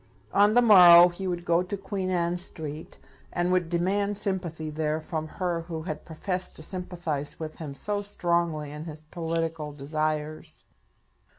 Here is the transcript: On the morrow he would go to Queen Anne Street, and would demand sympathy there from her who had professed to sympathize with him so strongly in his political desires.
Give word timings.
On 0.33 0.55
the 0.55 0.63
morrow 0.63 1.09
he 1.09 1.27
would 1.27 1.45
go 1.45 1.61
to 1.61 1.77
Queen 1.77 2.09
Anne 2.09 2.35
Street, 2.35 2.97
and 3.31 3.51
would 3.51 3.69
demand 3.69 4.17
sympathy 4.17 4.71
there 4.71 4.99
from 4.99 5.27
her 5.27 5.61
who 5.61 5.83
had 5.83 6.05
professed 6.05 6.55
to 6.55 6.63
sympathize 6.63 7.39
with 7.39 7.57
him 7.57 7.75
so 7.75 8.01
strongly 8.01 8.71
in 8.71 8.85
his 8.85 9.01
political 9.03 9.71
desires. 9.71 10.63